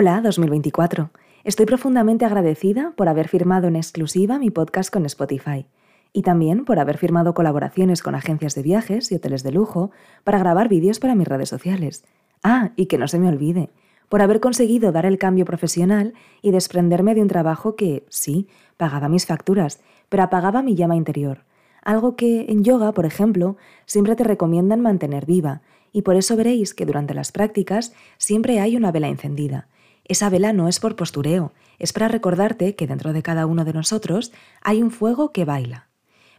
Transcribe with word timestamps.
Hola 0.00 0.20
2024. 0.20 1.10
Estoy 1.42 1.66
profundamente 1.66 2.24
agradecida 2.24 2.92
por 2.94 3.08
haber 3.08 3.26
firmado 3.26 3.66
en 3.66 3.74
exclusiva 3.74 4.38
mi 4.38 4.48
podcast 4.48 4.92
con 4.92 5.04
Spotify 5.06 5.66
y 6.12 6.22
también 6.22 6.64
por 6.64 6.78
haber 6.78 6.98
firmado 6.98 7.34
colaboraciones 7.34 8.00
con 8.00 8.14
agencias 8.14 8.54
de 8.54 8.62
viajes 8.62 9.10
y 9.10 9.16
hoteles 9.16 9.42
de 9.42 9.50
lujo 9.50 9.90
para 10.22 10.38
grabar 10.38 10.68
vídeos 10.68 11.00
para 11.00 11.16
mis 11.16 11.26
redes 11.26 11.48
sociales. 11.48 12.04
Ah, 12.44 12.70
y 12.76 12.86
que 12.86 12.96
no 12.96 13.08
se 13.08 13.18
me 13.18 13.26
olvide, 13.26 13.70
por 14.08 14.22
haber 14.22 14.38
conseguido 14.38 14.92
dar 14.92 15.04
el 15.04 15.18
cambio 15.18 15.44
profesional 15.44 16.14
y 16.42 16.52
desprenderme 16.52 17.16
de 17.16 17.22
un 17.22 17.28
trabajo 17.28 17.74
que, 17.74 18.06
sí, 18.08 18.46
pagaba 18.76 19.08
mis 19.08 19.26
facturas, 19.26 19.80
pero 20.08 20.22
apagaba 20.22 20.62
mi 20.62 20.76
llama 20.76 20.94
interior. 20.94 21.42
Algo 21.82 22.14
que 22.14 22.46
en 22.48 22.62
yoga, 22.62 22.92
por 22.92 23.04
ejemplo, 23.04 23.56
siempre 23.84 24.14
te 24.14 24.22
recomiendan 24.22 24.80
mantener 24.80 25.26
viva, 25.26 25.62
y 25.90 26.02
por 26.02 26.14
eso 26.14 26.36
veréis 26.36 26.72
que 26.72 26.86
durante 26.86 27.14
las 27.14 27.32
prácticas 27.32 27.92
siempre 28.16 28.60
hay 28.60 28.76
una 28.76 28.92
vela 28.92 29.08
encendida 29.08 29.66
esa 30.08 30.30
vela 30.30 30.52
no 30.52 30.68
es 30.68 30.80
por 30.80 30.96
postureo, 30.96 31.52
es 31.78 31.92
para 31.92 32.08
recordarte 32.08 32.74
que 32.74 32.86
dentro 32.86 33.12
de 33.12 33.22
cada 33.22 33.46
uno 33.46 33.64
de 33.64 33.72
nosotros 33.72 34.32
hay 34.62 34.82
un 34.82 34.90
fuego 34.90 35.32
que 35.32 35.44
baila. 35.44 35.88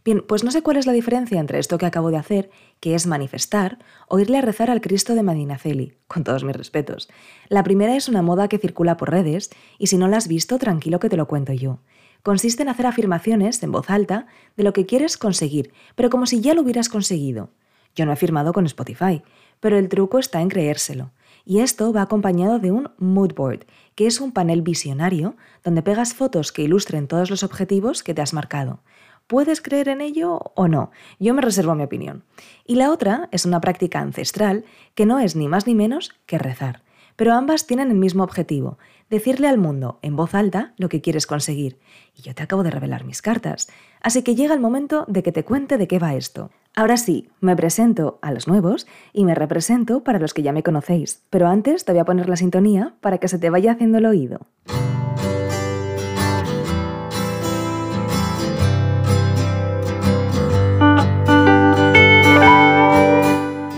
Bien, 0.06 0.24
pues 0.26 0.44
no 0.44 0.52
sé 0.52 0.62
cuál 0.62 0.78
es 0.78 0.86
la 0.86 0.94
diferencia 0.94 1.40
entre 1.40 1.60
esto 1.60 1.78
que 1.78 1.86
acabo 1.86 2.10
de 2.10 2.18
hacer, 2.18 2.50
que 2.80 2.96
es 2.96 3.06
manifestar, 3.06 3.80
o 4.08 4.20
irle 4.20 4.38
a 4.38 4.42
rezar 4.42 4.72
al 4.72 4.82
Cristo 4.82 5.14
de 5.14 5.24
Madinaceli, 5.24 5.98
con 6.08 6.24
todos 6.24 6.44
mis 6.44 6.56
respetos. 6.56 7.10
La 7.50 7.64
primera 7.64 7.96
es 7.96 8.08
una 8.08 8.22
moda 8.22 8.48
que 8.48 8.58
circula 8.58 8.98
por 8.98 9.12
redes, 9.12 9.50
y 9.78 9.88
si 9.88 9.98
no 9.98 10.08
la 10.08 10.18
has 10.18 10.28
visto, 10.28 10.58
tranquilo 10.58 11.00
que 11.00 11.10
te 11.10 11.18
lo 11.18 11.28
cuento 11.28 11.54
yo. 11.54 11.80
Consiste 12.24 12.64
en 12.64 12.70
hacer 12.70 12.86
afirmaciones 12.86 13.62
en 13.62 13.72
voz 13.72 13.90
alta 13.90 14.28
de 14.58 14.64
lo 14.64 14.74
que 14.74 14.86
quieres 14.86 15.18
conseguir, 15.18 15.74
pero 15.96 16.10
como 16.10 16.26
si 16.26 16.42
ya 16.42 16.54
lo 16.54 16.62
hubieras 16.62 16.90
conseguido. 16.90 17.52
Yo 17.96 18.06
no 18.06 18.14
he 18.14 18.18
firmado 18.18 18.54
con 18.54 18.66
Spotify, 18.66 19.22
pero 19.60 19.78
el 19.78 19.90
truco 19.90 20.20
está 20.20 20.42
en 20.42 20.50
creérselo. 20.50 21.12
Y 21.46 21.60
esto 21.60 21.92
va 21.94 22.02
acompañado 22.02 22.60
de 22.60 22.72
un 22.72 22.92
mood 22.98 23.34
board, 23.34 23.66
que 23.96 24.08
es 24.08 24.22
un 24.22 24.32
panel 24.32 24.62
visionario 24.62 25.36
donde 25.64 25.82
pegas 25.82 26.14
fotos 26.14 26.52
que 26.52 26.64
ilustren 26.64 27.08
todos 27.08 27.30
los 27.30 27.44
objetivos 27.44 28.04
que 28.04 28.14
te 28.14 28.22
has 28.22 28.34
marcado. 28.34 28.82
¿Puedes 29.28 29.62
creer 29.62 29.90
en 29.90 30.02
ello 30.02 30.40
o 30.56 30.68
no? 30.68 30.90
Yo 31.20 31.36
me 31.36 31.42
reservo 31.42 31.76
mi 31.76 31.84
opinión. 31.84 32.24
Y 32.66 32.76
la 32.76 32.92
otra 32.92 33.30
es 33.32 33.46
una 33.46 33.62
práctica 33.62 34.00
ancestral 34.00 34.66
que 34.96 35.06
no 35.06 35.20
es 35.20 35.36
ni 35.36 35.48
más 35.48 35.68
ni 35.68 35.76
menos 35.76 36.16
que 36.26 36.40
rezar. 36.40 36.82
Pero 37.16 37.34
ambas 37.34 37.68
tienen 37.68 37.92
el 37.92 37.98
mismo 37.98 38.24
objetivo, 38.24 38.80
decirle 39.10 39.48
al 39.48 39.58
mundo 39.58 40.00
en 40.02 40.16
voz 40.16 40.34
alta 40.34 40.74
lo 40.78 40.90
que 40.90 41.02
quieres 41.02 41.28
conseguir. 41.28 41.78
Y 42.16 42.22
yo 42.22 42.34
te 42.34 42.42
acabo 42.42 42.64
de 42.64 42.72
revelar 42.72 43.04
mis 43.04 43.22
cartas. 43.22 43.70
Así 44.02 44.24
que 44.24 44.36
llega 44.36 44.54
el 44.54 44.62
momento 44.62 45.06
de 45.08 45.22
que 45.22 45.32
te 45.32 45.44
cuente 45.44 45.78
de 45.78 45.88
qué 45.88 46.00
va 46.00 46.16
esto. 46.16 46.50
Ahora 46.80 46.96
sí, 46.96 47.28
me 47.42 47.58
presento 47.58 48.20
a 48.22 48.32
los 48.32 48.48
nuevos 48.48 48.88
y 49.12 49.26
me 49.26 49.36
represento 49.36 50.02
para 50.02 50.18
los 50.18 50.34
que 50.34 50.44
ya 50.44 50.54
me 50.54 50.64
conocéis, 50.64 51.26
pero 51.30 51.50
antes 51.50 51.84
te 51.84 51.92
voy 51.92 52.00
a 52.00 52.06
poner 52.06 52.30
la 52.30 52.38
sintonía 52.38 52.94
para 53.02 53.18
que 53.18 53.28
se 53.28 53.38
te 53.38 53.50
vaya 53.50 53.74
haciendo 53.74 53.98
el 53.98 54.06
oído. 54.06 54.48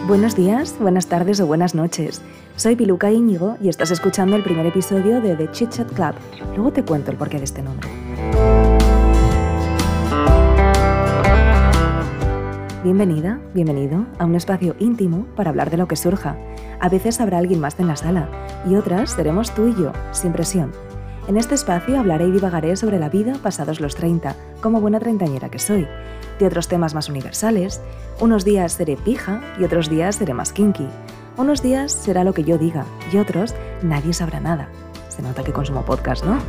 Buenos 0.06 0.36
días, 0.36 0.78
buenas 0.80 1.08
tardes 1.08 1.40
o 1.40 1.48
buenas 1.48 1.74
noches. 1.74 2.22
Soy 2.56 2.76
Piluca 2.76 3.12
Íñigo 3.12 3.58
y 3.64 3.70
estás 3.70 3.90
escuchando 3.90 4.36
el 4.36 4.44
primer 4.44 4.68
episodio 4.68 5.22
de 5.22 5.36
The 5.36 5.50
Chit 5.50 5.72
Chat 5.72 5.92
Club. 5.92 6.14
Luego 6.56 6.72
te 6.72 6.86
cuento 6.86 7.10
el 7.10 7.18
porqué 7.18 7.40
de 7.40 7.46
este 7.46 7.64
nombre. 7.64 7.90
Bienvenida, 12.84 13.40
bienvenido 13.54 14.08
a 14.18 14.26
un 14.26 14.34
espacio 14.34 14.76
íntimo 14.80 15.28
para 15.36 15.52
hablar 15.52 15.70
de 15.70 15.78
lo 15.78 15.88
que 15.88 15.96
surja. 15.96 16.36
A 16.80 16.90
veces 16.90 17.22
habrá 17.22 17.38
alguien 17.38 17.60
más 17.60 17.80
en 17.80 17.88
la 17.88 17.96
sala 17.96 18.28
y 18.68 18.74
otras 18.74 19.12
seremos 19.12 19.54
tú 19.54 19.68
y 19.68 19.76
yo, 19.76 19.92
sin 20.12 20.34
presión. 20.34 20.72
En 21.28 21.38
este 21.38 21.54
espacio 21.54 22.00
hablaré 22.00 22.26
y 22.26 22.32
divagaré 22.32 22.76
sobre 22.76 22.98
la 22.98 23.08
vida 23.08 23.36
pasados 23.44 23.82
los 23.82 23.94
30, 23.94 24.36
como 24.62 24.82
buena 24.82 25.00
treintañera 25.00 25.50
que 25.50 25.60
soy, 25.60 25.88
de 26.40 26.48
otros 26.48 26.68
temas 26.68 26.96
más 26.96 27.08
universales. 27.08 27.82
Unos 28.20 28.46
días 28.46 28.74
seré 28.74 28.98
pija 28.98 29.42
y 29.60 29.64
otros 29.64 29.88
días 29.88 30.16
seré 30.16 30.34
más 30.34 30.52
kinky. 30.52 30.88
Unos 31.38 31.62
días 31.62 31.92
será 31.92 32.24
lo 32.24 32.34
que 32.34 32.44
yo 32.44 32.58
diga 32.58 32.86
y 33.14 33.18
otros 33.18 33.54
nadie 33.84 34.14
sabrá 34.14 34.40
nada. 34.40 34.70
Se 35.10 35.22
nota 35.22 35.44
que 35.44 35.54
consumo 35.54 35.86
podcast, 35.86 36.26
¿no? 36.26 36.40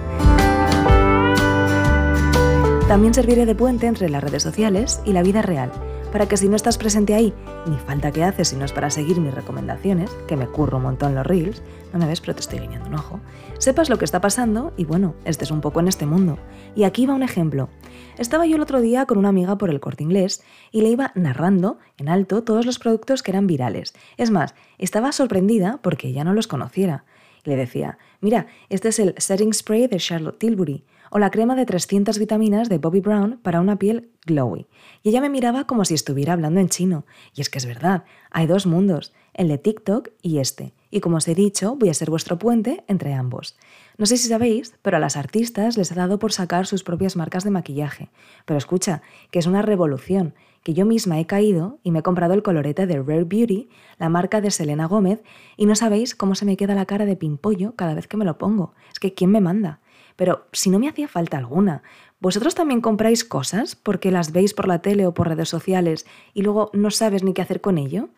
También 2.88 3.12
serviré 3.12 3.44
de 3.44 3.54
puente 3.54 3.86
entre 3.86 4.08
las 4.08 4.24
redes 4.24 4.42
sociales 4.42 5.02
y 5.04 5.12
la 5.12 5.22
vida 5.22 5.42
real 5.42 5.70
para 6.12 6.28
que 6.28 6.36
si 6.36 6.48
no 6.48 6.56
estás 6.56 6.76
presente 6.76 7.14
ahí, 7.14 7.32
ni 7.66 7.76
falta 7.78 8.12
que 8.12 8.22
haces 8.22 8.48
si 8.48 8.56
no 8.56 8.66
es 8.66 8.72
para 8.72 8.90
seguir 8.90 9.18
mis 9.18 9.34
recomendaciones, 9.34 10.10
que 10.28 10.36
me 10.36 10.46
curro 10.46 10.76
un 10.76 10.84
montón 10.84 11.14
los 11.14 11.26
reels, 11.26 11.62
no 11.92 11.98
me 11.98 12.06
ves 12.06 12.20
pero 12.20 12.34
te 12.34 12.42
estoy 12.42 12.60
guiñando 12.60 12.88
un 12.88 12.94
ojo, 12.94 13.20
sepas 13.58 13.88
lo 13.88 13.98
que 13.98 14.04
está 14.04 14.20
pasando 14.20 14.74
y 14.76 14.84
bueno, 14.84 15.14
estés 15.24 15.50
un 15.50 15.62
poco 15.62 15.80
en 15.80 15.88
este 15.88 16.04
mundo. 16.04 16.38
Y 16.76 16.84
aquí 16.84 17.06
va 17.06 17.14
un 17.14 17.22
ejemplo. 17.22 17.70
Estaba 18.18 18.46
yo 18.46 18.56
el 18.56 18.62
otro 18.62 18.82
día 18.82 19.06
con 19.06 19.16
una 19.16 19.30
amiga 19.30 19.56
por 19.56 19.70
el 19.70 19.80
corte 19.80 20.04
inglés 20.04 20.44
y 20.70 20.82
le 20.82 20.90
iba 20.90 21.12
narrando 21.14 21.78
en 21.96 22.10
alto 22.10 22.44
todos 22.44 22.66
los 22.66 22.78
productos 22.78 23.22
que 23.22 23.30
eran 23.30 23.46
virales. 23.46 23.94
Es 24.18 24.30
más, 24.30 24.54
estaba 24.78 25.12
sorprendida 25.12 25.80
porque 25.82 26.08
ella 26.08 26.24
no 26.24 26.34
los 26.34 26.46
conociera. 26.46 27.04
le 27.44 27.56
decía, 27.56 27.98
mira, 28.20 28.46
este 28.68 28.88
es 28.88 28.98
el 28.98 29.14
Setting 29.16 29.54
Spray 29.54 29.86
de 29.86 29.96
Charlotte 29.96 30.38
Tilbury 30.38 30.84
o 31.14 31.18
la 31.18 31.30
crema 31.30 31.54
de 31.54 31.66
300 31.66 32.18
vitaminas 32.18 32.70
de 32.70 32.78
Bobby 32.78 33.00
Brown 33.00 33.38
para 33.42 33.60
una 33.60 33.78
piel 33.78 34.08
glowy. 34.24 34.66
Y 35.02 35.10
ella 35.10 35.20
me 35.20 35.28
miraba 35.28 35.66
como 35.66 35.84
si 35.84 35.92
estuviera 35.92 36.32
hablando 36.32 36.58
en 36.58 36.70
chino. 36.70 37.04
Y 37.34 37.42
es 37.42 37.50
que 37.50 37.58
es 37.58 37.66
verdad, 37.66 38.04
hay 38.30 38.46
dos 38.46 38.66
mundos, 38.66 39.12
el 39.34 39.48
de 39.48 39.58
TikTok 39.58 40.08
y 40.22 40.38
este. 40.38 40.72
Y 40.90 41.00
como 41.00 41.18
os 41.18 41.28
he 41.28 41.34
dicho, 41.34 41.76
voy 41.76 41.90
a 41.90 41.94
ser 41.94 42.08
vuestro 42.08 42.38
puente 42.38 42.82
entre 42.88 43.12
ambos. 43.12 43.58
No 43.98 44.06
sé 44.06 44.16
si 44.16 44.26
sabéis, 44.26 44.74
pero 44.80 44.96
a 44.96 45.00
las 45.00 45.18
artistas 45.18 45.76
les 45.76 45.92
ha 45.92 45.96
dado 45.96 46.18
por 46.18 46.32
sacar 46.32 46.66
sus 46.66 46.82
propias 46.82 47.14
marcas 47.14 47.44
de 47.44 47.50
maquillaje. 47.50 48.08
Pero 48.46 48.56
escucha, 48.56 49.02
que 49.30 49.38
es 49.38 49.46
una 49.46 49.60
revolución, 49.60 50.34
que 50.62 50.72
yo 50.72 50.86
misma 50.86 51.20
he 51.20 51.26
caído 51.26 51.78
y 51.82 51.90
me 51.90 51.98
he 51.98 52.02
comprado 52.02 52.32
el 52.32 52.42
colorete 52.42 52.86
de 52.86 53.02
Rare 53.02 53.24
Beauty, 53.24 53.68
la 53.98 54.08
marca 54.08 54.40
de 54.40 54.50
Selena 54.50 54.86
Gómez, 54.86 55.22
y 55.58 55.66
no 55.66 55.74
sabéis 55.74 56.14
cómo 56.14 56.34
se 56.34 56.46
me 56.46 56.56
queda 56.56 56.74
la 56.74 56.86
cara 56.86 57.04
de 57.04 57.16
pimpollo 57.16 57.74
cada 57.76 57.94
vez 57.94 58.06
que 58.06 58.16
me 58.16 58.24
lo 58.24 58.38
pongo. 58.38 58.72
Es 58.90 58.98
que 58.98 59.12
¿quién 59.12 59.30
me 59.30 59.42
manda? 59.42 59.80
Pero 60.16 60.46
si 60.52 60.70
no 60.70 60.78
me 60.78 60.88
hacía 60.88 61.08
falta 61.08 61.38
alguna, 61.38 61.82
¿vosotros 62.20 62.54
también 62.54 62.80
compráis 62.80 63.24
cosas 63.24 63.76
porque 63.76 64.10
las 64.10 64.32
veis 64.32 64.54
por 64.54 64.68
la 64.68 64.80
tele 64.80 65.06
o 65.06 65.14
por 65.14 65.28
redes 65.28 65.48
sociales 65.48 66.06
y 66.34 66.42
luego 66.42 66.70
no 66.72 66.90
sabes 66.90 67.22
ni 67.22 67.34
qué 67.34 67.42
hacer 67.42 67.60
con 67.60 67.78
ello? 67.78 68.08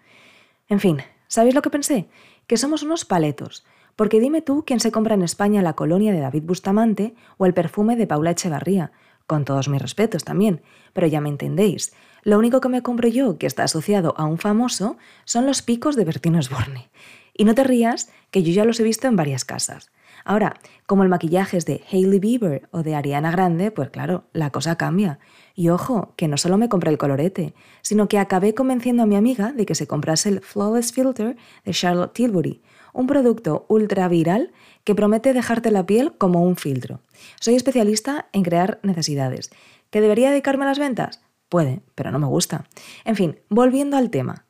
En 0.68 0.80
fin, 0.80 1.02
¿sabéis 1.28 1.54
lo 1.54 1.62
que 1.62 1.70
pensé? 1.70 2.08
Que 2.46 2.56
somos 2.56 2.82
unos 2.82 3.04
paletos. 3.04 3.64
Porque 3.96 4.20
dime 4.20 4.42
tú 4.42 4.64
quién 4.66 4.80
se 4.80 4.90
compra 4.90 5.14
en 5.14 5.22
España 5.22 5.62
la 5.62 5.74
colonia 5.74 6.12
de 6.12 6.20
David 6.20 6.42
Bustamante 6.44 7.14
o 7.38 7.46
el 7.46 7.54
perfume 7.54 7.96
de 7.96 8.06
Paula 8.06 8.32
Echevarría, 8.32 8.92
con 9.26 9.44
todos 9.44 9.68
mis 9.68 9.80
respetos 9.80 10.24
también, 10.24 10.62
pero 10.92 11.06
ya 11.06 11.20
me 11.20 11.28
entendéis. 11.28 11.94
Lo 12.22 12.38
único 12.38 12.60
que 12.60 12.68
me 12.68 12.82
compro 12.82 13.08
yo 13.08 13.38
que 13.38 13.46
está 13.46 13.64
asociado 13.64 14.14
a 14.16 14.24
un 14.24 14.38
famoso 14.38 14.96
son 15.24 15.46
los 15.46 15.62
picos 15.62 15.94
de 15.94 16.04
Bertino 16.04 16.38
Osborne. 16.38 16.88
Y 17.34 17.44
no 17.44 17.54
te 17.54 17.64
rías, 17.64 18.10
que 18.30 18.42
yo 18.42 18.52
ya 18.52 18.64
los 18.64 18.80
he 18.80 18.82
visto 18.82 19.06
en 19.06 19.16
varias 19.16 19.44
casas. 19.44 19.90
Ahora, 20.24 20.54
como 20.86 21.02
el 21.02 21.08
maquillaje 21.08 21.58
es 21.58 21.66
de 21.66 21.82
Hailey 21.90 22.18
Bieber 22.18 22.68
o 22.70 22.82
de 22.82 22.94
Ariana 22.94 23.30
Grande, 23.30 23.70
pues 23.70 23.90
claro, 23.90 24.24
la 24.32 24.50
cosa 24.50 24.76
cambia. 24.76 25.18
Y 25.54 25.68
ojo, 25.68 26.14
que 26.16 26.28
no 26.28 26.38
solo 26.38 26.56
me 26.56 26.68
compré 26.68 26.90
el 26.90 26.98
colorete, 26.98 27.54
sino 27.82 28.08
que 28.08 28.18
acabé 28.18 28.54
convenciendo 28.54 29.02
a 29.02 29.06
mi 29.06 29.16
amiga 29.16 29.52
de 29.52 29.66
que 29.66 29.74
se 29.74 29.86
comprase 29.86 30.30
el 30.30 30.40
Flawless 30.40 30.92
Filter 30.92 31.36
de 31.64 31.72
Charlotte 31.72 32.14
Tilbury, 32.14 32.62
un 32.94 33.06
producto 33.06 33.66
ultra 33.68 34.08
viral 34.08 34.52
que 34.84 34.94
promete 34.94 35.34
dejarte 35.34 35.70
la 35.70 35.84
piel 35.84 36.16
como 36.16 36.42
un 36.42 36.56
filtro. 36.56 37.00
Soy 37.40 37.54
especialista 37.54 38.28
en 38.32 38.42
crear 38.42 38.80
necesidades. 38.82 39.50
¿Que 39.90 40.00
debería 40.00 40.30
dedicarme 40.30 40.64
a 40.64 40.68
las 40.68 40.78
ventas? 40.78 41.20
Puede, 41.48 41.82
pero 41.94 42.10
no 42.10 42.18
me 42.18 42.26
gusta. 42.26 42.64
En 43.04 43.14
fin, 43.14 43.38
volviendo 43.48 43.96
al 43.96 44.10
tema. 44.10 44.43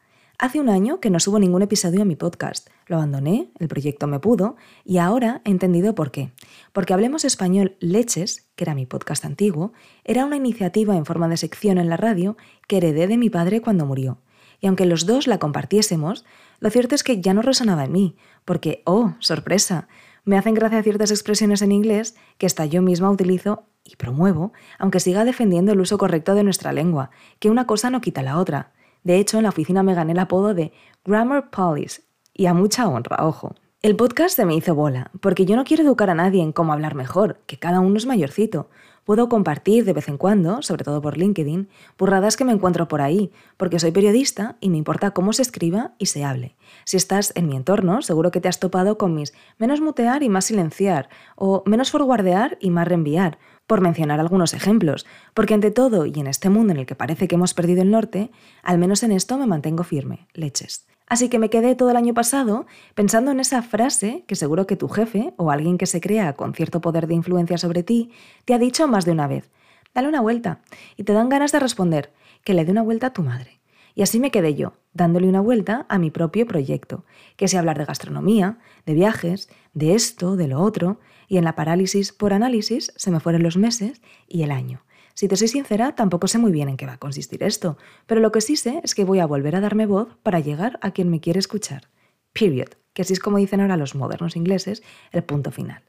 Hace 0.44 0.60
un 0.60 0.68
año 0.68 1.00
que 1.00 1.08
no 1.08 1.20
subo 1.20 1.38
ningún 1.38 1.62
episodio 1.62 2.02
a 2.02 2.04
mi 2.04 2.16
podcast. 2.16 2.68
Lo 2.86 2.96
abandoné, 2.96 3.50
el 3.58 3.66
proyecto 3.66 4.06
me 4.06 4.20
pudo, 4.20 4.56
y 4.84 4.98
ahora 4.98 5.40
he 5.46 5.50
entendido 5.50 5.94
por 5.94 6.10
qué. 6.10 6.32
Porque 6.74 6.92
Hablemos 6.92 7.24
Español 7.24 7.78
Leches, 7.80 8.50
que 8.54 8.64
era 8.64 8.74
mi 8.74 8.84
podcast 8.84 9.24
antiguo, 9.24 9.72
era 10.04 10.26
una 10.26 10.36
iniciativa 10.36 10.96
en 10.96 11.06
forma 11.06 11.28
de 11.28 11.38
sección 11.38 11.78
en 11.78 11.88
la 11.88 11.96
radio 11.96 12.36
que 12.68 12.76
heredé 12.76 13.06
de 13.06 13.16
mi 13.16 13.30
padre 13.30 13.62
cuando 13.62 13.86
murió. 13.86 14.18
Y 14.60 14.66
aunque 14.66 14.84
los 14.84 15.06
dos 15.06 15.26
la 15.26 15.38
compartiésemos, 15.38 16.26
lo 16.60 16.68
cierto 16.68 16.94
es 16.94 17.04
que 17.04 17.22
ya 17.22 17.32
no 17.32 17.40
resonaba 17.40 17.86
en 17.86 17.92
mí, 17.92 18.16
porque, 18.44 18.82
oh, 18.84 19.14
sorpresa, 19.20 19.88
me 20.26 20.36
hacen 20.36 20.52
gracia 20.52 20.82
ciertas 20.82 21.10
expresiones 21.10 21.62
en 21.62 21.72
inglés 21.72 22.16
que 22.36 22.44
hasta 22.44 22.66
yo 22.66 22.82
misma 22.82 23.10
utilizo 23.10 23.64
y 23.82 23.96
promuevo, 23.96 24.52
aunque 24.78 25.00
siga 25.00 25.24
defendiendo 25.24 25.72
el 25.72 25.80
uso 25.80 25.96
correcto 25.96 26.34
de 26.34 26.44
nuestra 26.44 26.74
lengua, 26.74 27.08
que 27.38 27.48
una 27.48 27.66
cosa 27.66 27.88
no 27.88 28.02
quita 28.02 28.22
la 28.22 28.36
otra. 28.36 28.74
De 29.04 29.18
hecho, 29.18 29.36
en 29.36 29.44
la 29.44 29.50
oficina 29.50 29.82
me 29.82 29.94
gané 29.94 30.12
el 30.12 30.18
apodo 30.18 30.54
de 30.54 30.72
Grammar 31.04 31.50
Police, 31.50 32.02
y 32.32 32.46
a 32.46 32.54
mucha 32.54 32.88
honra, 32.88 33.24
ojo. 33.24 33.54
El 33.82 33.96
podcast 33.96 34.34
se 34.34 34.46
me 34.46 34.56
hizo 34.56 34.74
bola, 34.74 35.10
porque 35.20 35.44
yo 35.44 35.56
no 35.56 35.64
quiero 35.64 35.82
educar 35.82 36.08
a 36.08 36.14
nadie 36.14 36.42
en 36.42 36.52
cómo 36.52 36.72
hablar 36.72 36.94
mejor, 36.94 37.42
que 37.46 37.58
cada 37.58 37.80
uno 37.80 37.98
es 37.98 38.06
mayorcito. 38.06 38.70
Puedo 39.04 39.28
compartir 39.28 39.84
de 39.84 39.92
vez 39.92 40.08
en 40.08 40.16
cuando, 40.16 40.62
sobre 40.62 40.84
todo 40.84 41.02
por 41.02 41.18
LinkedIn, 41.18 41.68
burradas 41.98 42.38
que 42.38 42.46
me 42.46 42.52
encuentro 42.52 42.88
por 42.88 43.02
ahí, 43.02 43.30
porque 43.58 43.78
soy 43.78 43.90
periodista 43.90 44.56
y 44.60 44.70
me 44.70 44.78
importa 44.78 45.10
cómo 45.10 45.34
se 45.34 45.42
escriba 45.42 45.92
y 45.98 46.06
se 46.06 46.24
hable. 46.24 46.56
Si 46.86 46.96
estás 46.96 47.32
en 47.36 47.46
mi 47.46 47.56
entorno, 47.56 48.00
seguro 48.00 48.30
que 48.30 48.40
te 48.40 48.48
has 48.48 48.58
topado 48.58 48.96
con 48.96 49.14
mis 49.14 49.34
menos 49.58 49.82
mutear 49.82 50.22
y 50.22 50.30
más 50.30 50.46
silenciar, 50.46 51.10
o 51.36 51.62
menos 51.66 51.90
forwardear 51.90 52.56
y 52.60 52.70
más 52.70 52.88
reenviar, 52.88 53.38
por 53.66 53.80
mencionar 53.80 54.20
algunos 54.20 54.54
ejemplos, 54.54 55.06
porque 55.32 55.54
ante 55.54 55.70
todo 55.70 56.06
y 56.06 56.12
en 56.18 56.26
este 56.26 56.50
mundo 56.50 56.72
en 56.72 56.80
el 56.80 56.86
que 56.86 56.94
parece 56.94 57.28
que 57.28 57.34
hemos 57.34 57.54
perdido 57.54 57.82
el 57.82 57.90
norte, 57.90 58.30
al 58.62 58.78
menos 58.78 59.02
en 59.02 59.12
esto 59.12 59.38
me 59.38 59.46
mantengo 59.46 59.84
firme, 59.84 60.28
leches. 60.34 60.86
Así 61.06 61.28
que 61.28 61.38
me 61.38 61.50
quedé 61.50 61.74
todo 61.74 61.90
el 61.90 61.96
año 61.96 62.14
pasado 62.14 62.66
pensando 62.94 63.30
en 63.30 63.40
esa 63.40 63.62
frase 63.62 64.24
que 64.26 64.36
seguro 64.36 64.66
que 64.66 64.76
tu 64.76 64.88
jefe 64.88 65.34
o 65.36 65.50
alguien 65.50 65.76
que 65.76 65.86
se 65.86 66.00
crea 66.00 66.32
con 66.32 66.54
cierto 66.54 66.80
poder 66.80 67.06
de 67.06 67.14
influencia 67.14 67.58
sobre 67.58 67.82
ti 67.82 68.10
te 68.46 68.54
ha 68.54 68.58
dicho 68.58 68.88
más 68.88 69.04
de 69.04 69.12
una 69.12 69.26
vez. 69.26 69.50
Dale 69.94 70.08
una 70.08 70.20
vuelta. 70.20 70.60
Y 70.96 71.04
te 71.04 71.12
dan 71.12 71.28
ganas 71.28 71.52
de 71.52 71.60
responder 71.60 72.12
que 72.42 72.54
le 72.54 72.64
dé 72.64 72.72
una 72.72 72.82
vuelta 72.82 73.08
a 73.08 73.12
tu 73.12 73.22
madre. 73.22 73.60
Y 73.94 74.02
así 74.02 74.18
me 74.18 74.30
quedé 74.30 74.54
yo, 74.54 74.74
dándole 74.92 75.28
una 75.28 75.40
vuelta 75.40 75.86
a 75.88 75.98
mi 75.98 76.10
propio 76.10 76.46
proyecto, 76.46 77.04
que 77.36 77.44
es 77.44 77.54
hablar 77.54 77.78
de 77.78 77.84
gastronomía, 77.84 78.58
de 78.86 78.94
viajes, 78.94 79.48
de 79.72 79.94
esto, 79.94 80.36
de 80.36 80.48
lo 80.48 80.60
otro, 80.60 80.98
y 81.28 81.38
en 81.38 81.44
la 81.44 81.54
parálisis 81.54 82.12
por 82.12 82.32
análisis 82.32 82.92
se 82.96 83.10
me 83.10 83.20
fueron 83.20 83.42
los 83.42 83.56
meses 83.56 84.02
y 84.26 84.42
el 84.42 84.50
año. 84.50 84.84
Si 85.14 85.28
te 85.28 85.36
soy 85.36 85.46
sincera, 85.46 85.94
tampoco 85.94 86.26
sé 86.26 86.38
muy 86.38 86.50
bien 86.50 86.68
en 86.68 86.76
qué 86.76 86.86
va 86.86 86.94
a 86.94 86.98
consistir 86.98 87.44
esto, 87.44 87.78
pero 88.06 88.20
lo 88.20 88.32
que 88.32 88.40
sí 88.40 88.56
sé 88.56 88.80
es 88.82 88.96
que 88.96 89.04
voy 89.04 89.20
a 89.20 89.26
volver 89.26 89.54
a 89.54 89.60
darme 89.60 89.86
voz 89.86 90.16
para 90.24 90.40
llegar 90.40 90.78
a 90.82 90.90
quien 90.90 91.08
me 91.08 91.20
quiere 91.20 91.38
escuchar. 91.38 91.88
Period, 92.32 92.70
que 92.92 93.02
así 93.02 93.12
es 93.12 93.20
como 93.20 93.38
dicen 93.38 93.60
ahora 93.60 93.76
los 93.76 93.94
modernos 93.94 94.34
ingleses, 94.34 94.82
el 95.12 95.22
punto 95.22 95.52
final. 95.52 95.84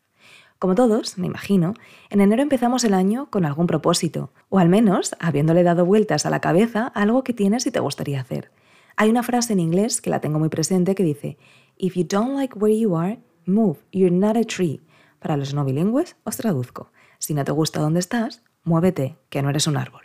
Como 0.60 0.76
todos, 0.76 1.18
me 1.18 1.28
imagino, 1.28 1.74
en 2.10 2.22
enero 2.22 2.42
empezamos 2.42 2.84
el 2.86 2.94
año 2.94 3.30
con 3.30 3.46
algún 3.46 3.68
propósito, 3.68 4.32
o 4.50 4.60
al 4.60 4.70
menos 4.70 5.16
habiéndole 5.20 5.64
dado 5.64 5.86
vueltas 5.86 6.26
a 6.26 6.30
la 6.30 6.40
cabeza 6.40 6.92
a 6.96 7.02
algo 7.02 7.24
que 7.24 7.34
tienes 7.34 7.68
y 7.68 7.72
te 7.72 7.82
gustaría 7.82 8.22
hacer. 8.22 8.52
Hay 8.96 9.10
una 9.10 9.24
frase 9.24 9.52
en 9.52 9.60
inglés 9.60 10.00
que 10.00 10.10
la 10.10 10.22
tengo 10.22 10.40
muy 10.40 10.48
presente 10.48 10.96
que 10.96 11.04
dice, 11.04 11.38
If 11.78 11.96
you 11.96 12.06
don't 12.08 12.36
like 12.36 12.58
where 12.58 12.78
you 12.78 12.96
are, 12.96 13.20
move, 13.46 13.80
you're 13.92 14.16
not 14.16 14.38
a 14.38 14.46
tree. 14.46 14.82
Para 15.20 15.36
los 15.36 15.54
no 15.54 15.66
bilingües 15.66 16.16
os 16.24 16.38
traduzco, 16.38 16.92
si 17.20 17.34
no 17.34 17.44
te 17.44 17.52
gusta 17.52 17.82
dónde 17.82 18.00
estás, 18.00 18.42
muévete, 18.64 19.18
que 19.30 19.42
no 19.42 19.50
eres 19.50 19.68
un 19.68 19.76
árbol. 19.76 20.04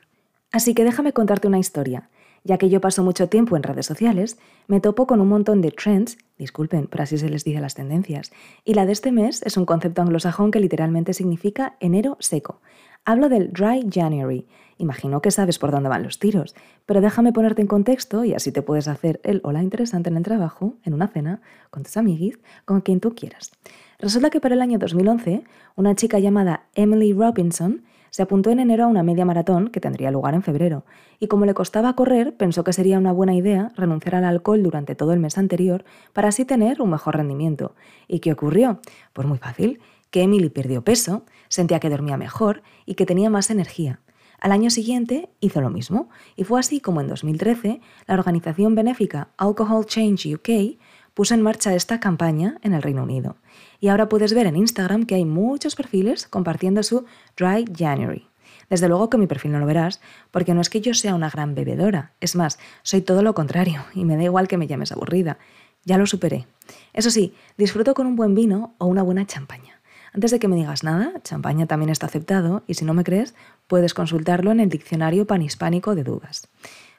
Así 0.50 0.74
que 0.74 0.82
déjame 0.82 1.12
contarte 1.12 1.46
una 1.46 1.60
historia. 1.60 2.10
Ya 2.44 2.58
que 2.58 2.68
yo 2.70 2.80
paso 2.80 3.02
mucho 3.02 3.28
tiempo 3.28 3.56
en 3.56 3.62
redes 3.62 3.86
sociales, 3.86 4.38
me 4.66 4.80
topo 4.80 5.06
con 5.06 5.20
un 5.20 5.28
montón 5.28 5.60
de 5.60 5.70
trends, 5.70 6.16
disculpen, 6.38 6.86
pero 6.86 7.02
así 7.02 7.18
se 7.18 7.28
les 7.28 7.44
dice 7.44 7.60
las 7.60 7.74
tendencias, 7.74 8.32
y 8.64 8.74
la 8.74 8.86
de 8.86 8.92
este 8.92 9.12
mes 9.12 9.42
es 9.42 9.56
un 9.56 9.66
concepto 9.66 10.00
anglosajón 10.02 10.50
que 10.50 10.60
literalmente 10.60 11.12
significa 11.12 11.76
enero 11.80 12.16
seco. 12.20 12.60
Hablo 13.04 13.28
del 13.28 13.52
Dry 13.52 13.88
January. 13.90 14.46
Imagino 14.76 15.20
que 15.20 15.30
sabes 15.30 15.58
por 15.58 15.70
dónde 15.70 15.88
van 15.88 16.02
los 16.02 16.18
tiros, 16.18 16.54
pero 16.86 17.00
déjame 17.00 17.32
ponerte 17.32 17.62
en 17.62 17.68
contexto 17.68 18.24
y 18.24 18.34
así 18.34 18.52
te 18.52 18.62
puedes 18.62 18.88
hacer 18.88 19.20
el 19.24 19.40
hola 19.42 19.62
interesante 19.62 20.08
en 20.10 20.16
el 20.16 20.22
trabajo, 20.22 20.76
en 20.84 20.94
una 20.94 21.08
cena, 21.08 21.40
con 21.70 21.82
tus 21.82 21.96
amiguis, 21.96 22.38
con 22.64 22.80
quien 22.80 23.00
tú 23.00 23.14
quieras. 23.14 23.52
Resulta 23.98 24.30
que 24.30 24.40
para 24.40 24.54
el 24.54 24.62
año 24.62 24.78
2011, 24.78 25.44
una 25.76 25.94
chica 25.94 26.18
llamada 26.18 26.68
Emily 26.74 27.12
Robinson 27.12 27.82
se 28.10 28.22
apuntó 28.22 28.50
en 28.50 28.60
enero 28.60 28.84
a 28.84 28.88
una 28.88 29.02
media 29.02 29.24
maratón 29.24 29.68
que 29.68 29.80
tendría 29.80 30.10
lugar 30.10 30.34
en 30.34 30.42
febrero, 30.42 30.84
y 31.18 31.28
como 31.28 31.46
le 31.46 31.54
costaba 31.54 31.94
correr, 31.94 32.36
pensó 32.36 32.64
que 32.64 32.72
sería 32.72 32.98
una 32.98 33.12
buena 33.12 33.34
idea 33.34 33.72
renunciar 33.76 34.16
al 34.16 34.24
alcohol 34.24 34.62
durante 34.62 34.94
todo 34.94 35.12
el 35.12 35.20
mes 35.20 35.38
anterior 35.38 35.84
para 36.12 36.28
así 36.28 36.44
tener 36.44 36.82
un 36.82 36.90
mejor 36.90 37.16
rendimiento. 37.16 37.74
¿Y 38.08 38.20
qué 38.20 38.32
ocurrió? 38.32 38.80
Pues 39.12 39.26
muy 39.26 39.38
fácil, 39.38 39.80
que 40.10 40.22
Emily 40.22 40.50
perdió 40.50 40.82
peso, 40.82 41.24
sentía 41.48 41.80
que 41.80 41.90
dormía 41.90 42.16
mejor 42.16 42.62
y 42.86 42.94
que 42.94 43.06
tenía 43.06 43.30
más 43.30 43.50
energía. 43.50 44.00
Al 44.40 44.52
año 44.52 44.70
siguiente 44.70 45.28
hizo 45.40 45.60
lo 45.60 45.70
mismo, 45.70 46.08
y 46.34 46.44
fue 46.44 46.58
así 46.58 46.80
como 46.80 47.00
en 47.00 47.08
2013 47.08 47.80
la 48.06 48.14
organización 48.14 48.74
benéfica 48.74 49.28
Alcohol 49.36 49.84
Change 49.84 50.34
UK 50.34 50.78
puso 51.12 51.34
en 51.34 51.42
marcha 51.42 51.74
esta 51.74 52.00
campaña 52.00 52.56
en 52.62 52.72
el 52.72 52.80
Reino 52.80 53.02
Unido. 53.02 53.36
Y 53.80 53.88
ahora 53.88 54.08
puedes 54.08 54.34
ver 54.34 54.46
en 54.46 54.56
Instagram 54.56 55.06
que 55.06 55.14
hay 55.14 55.24
muchos 55.24 55.74
perfiles 55.74 56.26
compartiendo 56.26 56.82
su 56.82 57.06
Dry 57.36 57.64
January. 57.76 58.26
Desde 58.68 58.88
luego 58.88 59.10
que 59.10 59.18
mi 59.18 59.26
perfil 59.26 59.52
no 59.52 59.58
lo 59.58 59.66
verás, 59.66 60.00
porque 60.30 60.54
no 60.54 60.60
es 60.60 60.70
que 60.70 60.80
yo 60.80 60.94
sea 60.94 61.14
una 61.14 61.30
gran 61.30 61.54
bebedora, 61.54 62.12
es 62.20 62.36
más, 62.36 62.58
soy 62.82 63.00
todo 63.00 63.22
lo 63.22 63.34
contrario 63.34 63.84
y 63.94 64.04
me 64.04 64.16
da 64.16 64.22
igual 64.22 64.46
que 64.46 64.58
me 64.58 64.68
llames 64.68 64.92
aburrida. 64.92 65.38
Ya 65.84 65.98
lo 65.98 66.06
superé. 66.06 66.46
Eso 66.92 67.10
sí, 67.10 67.34
disfruto 67.56 67.94
con 67.94 68.06
un 68.06 68.14
buen 68.14 68.34
vino 68.34 68.74
o 68.78 68.86
una 68.86 69.02
buena 69.02 69.26
champaña. 69.26 69.80
Antes 70.12 70.30
de 70.30 70.38
que 70.38 70.48
me 70.48 70.56
digas 70.56 70.84
nada, 70.84 71.12
champaña 71.22 71.66
también 71.66 71.90
está 71.90 72.06
aceptado 72.06 72.62
y 72.66 72.74
si 72.74 72.84
no 72.84 72.94
me 72.94 73.04
crees, 73.04 73.34
puedes 73.66 73.94
consultarlo 73.94 74.52
en 74.52 74.60
el 74.60 74.68
diccionario 74.68 75.26
panhispánico 75.26 75.94
de 75.94 76.04
dudas. 76.04 76.48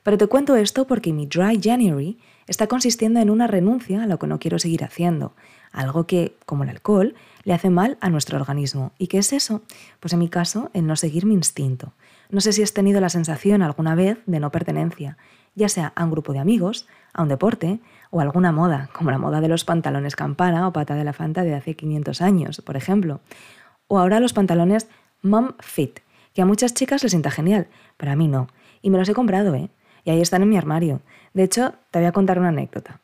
Pero 0.03 0.17
te 0.17 0.27
cuento 0.27 0.55
esto 0.55 0.87
porque 0.87 1.13
mi 1.13 1.27
Dry 1.27 1.59
January 1.61 2.17
está 2.51 2.67
consistiendo 2.67 3.21
en 3.21 3.29
una 3.29 3.47
renuncia 3.47 4.03
a 4.03 4.07
lo 4.07 4.19
que 4.19 4.27
no 4.27 4.37
quiero 4.37 4.59
seguir 4.59 4.83
haciendo, 4.83 5.33
algo 5.71 6.05
que, 6.05 6.35
como 6.45 6.63
el 6.63 6.69
alcohol, 6.69 7.15
le 7.45 7.53
hace 7.53 7.69
mal 7.69 7.97
a 8.01 8.09
nuestro 8.09 8.37
organismo. 8.37 8.91
¿Y 8.97 9.07
qué 9.07 9.19
es 9.19 9.31
eso? 9.31 9.61
Pues 10.01 10.11
en 10.11 10.19
mi 10.19 10.27
caso, 10.27 10.69
el 10.73 10.85
no 10.85 10.97
seguir 10.97 11.25
mi 11.25 11.33
instinto. 11.33 11.93
No 12.29 12.41
sé 12.41 12.51
si 12.51 12.61
has 12.61 12.73
tenido 12.73 12.99
la 12.99 13.07
sensación 13.07 13.61
alguna 13.61 13.95
vez 13.95 14.19
de 14.25 14.41
no 14.41 14.51
pertenencia, 14.51 15.17
ya 15.55 15.69
sea 15.69 15.93
a 15.95 16.03
un 16.03 16.11
grupo 16.11 16.33
de 16.33 16.39
amigos, 16.39 16.87
a 17.13 17.23
un 17.23 17.29
deporte 17.29 17.79
o 18.09 18.19
a 18.19 18.23
alguna 18.23 18.51
moda, 18.51 18.89
como 18.91 19.11
la 19.11 19.17
moda 19.17 19.39
de 19.39 19.47
los 19.47 19.63
pantalones 19.63 20.17
campana 20.17 20.67
o 20.67 20.73
pata 20.73 20.95
de 20.95 21.05
la 21.05 21.13
fanta 21.13 21.43
de 21.43 21.55
hace 21.55 21.75
500 21.75 22.21
años, 22.21 22.61
por 22.61 22.75
ejemplo. 22.75 23.21
O 23.87 23.97
ahora 23.97 24.19
los 24.19 24.33
pantalones 24.33 24.89
mom 25.21 25.53
fit, 25.59 26.01
que 26.33 26.41
a 26.41 26.45
muchas 26.45 26.73
chicas 26.73 27.01
les 27.01 27.13
sienta 27.13 27.31
genial, 27.31 27.67
pero 27.95 28.11
a 28.11 28.17
mí 28.17 28.27
no. 28.27 28.47
Y 28.81 28.89
me 28.89 28.97
los 28.97 29.07
he 29.07 29.13
comprado, 29.13 29.55
¿eh? 29.55 29.69
Y 30.03 30.11
ahí 30.11 30.21
están 30.21 30.41
en 30.41 30.49
mi 30.49 30.57
armario. 30.57 31.01
De 31.33 31.43
hecho, 31.43 31.73
te 31.91 31.99
voy 31.99 32.07
a 32.07 32.11
contar 32.11 32.39
una 32.39 32.49
anécdota. 32.49 32.99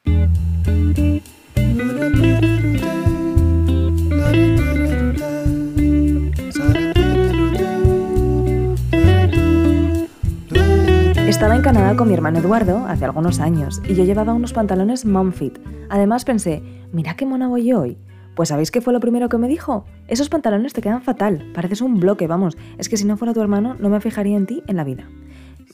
Estaba 11.28 11.56
en 11.56 11.62
Canadá 11.62 11.96
con 11.96 12.08
mi 12.08 12.16
hermano 12.16 12.40
Eduardo 12.40 12.86
hace 12.88 13.06
algunos 13.06 13.40
años 13.40 13.82
y 13.88 13.94
yo 13.94 14.04
llevaba 14.04 14.34
unos 14.34 14.54
pantalones 14.54 15.06
mom 15.06 15.32
fit. 15.32 15.60
Además 15.90 16.26
pensé, 16.26 16.64
mira 16.92 17.16
qué 17.16 17.28
mona 17.28 17.48
voy 17.48 17.72
hoy. 17.74 17.98
Pues 18.36 18.50
¿sabéis 18.50 18.72
qué 18.72 18.82
fue 18.82 18.92
lo 18.92 19.00
primero 19.00 19.30
que 19.30 19.38
me 19.38 19.48
dijo? 19.48 19.86
Esos 20.08 20.30
pantalones 20.30 20.74
te 20.74 20.82
quedan 20.82 21.04
fatal, 21.04 21.52
pareces 21.54 21.82
un 21.82 22.00
bloque, 22.00 22.26
vamos, 22.28 22.58
es 22.80 22.90
que 22.90 22.98
si 22.98 23.06
no 23.06 23.18
fuera 23.18 23.34
tu 23.34 23.42
hermano 23.42 23.76
no 23.80 23.90
me 23.90 24.02
fijaría 24.02 24.36
en 24.36 24.48
ti 24.48 24.64
en 24.68 24.78
la 24.78 24.84
vida. 24.84 25.10